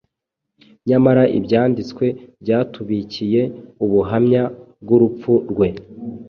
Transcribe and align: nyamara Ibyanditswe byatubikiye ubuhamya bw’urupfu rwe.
nyamara 0.87 1.23
Ibyanditswe 1.37 2.05
byatubikiye 2.43 3.41
ubuhamya 3.83 4.43
bw’urupfu 4.81 5.31
rwe. 5.51 5.69